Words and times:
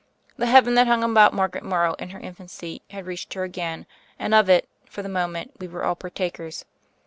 The 0.35 0.47
Heaven 0.47 0.73
that 0.73 0.87
hung 0.87 1.03
about 1.03 1.31
Margaret 1.31 1.63
Morrow 1.63 1.93
in 1.99 2.09
her 2.09 2.19
infancy 2.19 2.81
had 2.89 3.05
reached 3.05 3.35
her 3.35 3.43
again, 3.43 3.85
and 4.17 4.33
of 4.33 4.49
it, 4.49 4.67
for 4.83 5.03
the 5.03 5.09
moment, 5.09 5.51
we 5.59 5.67
were 5.67 5.83
all 5.83 5.93
partakers. 5.93 6.65